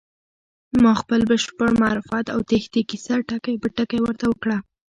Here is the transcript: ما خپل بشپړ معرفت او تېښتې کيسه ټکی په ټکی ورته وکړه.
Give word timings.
ما 0.81 0.93
خپل 1.01 1.19
بشپړ 1.29 1.69
معرفت 1.81 2.25
او 2.33 2.39
تېښتې 2.49 2.81
کيسه 2.89 3.15
ټکی 3.29 3.55
په 3.61 3.67
ټکی 3.75 3.99
ورته 4.01 4.25
وکړه. 4.27 4.57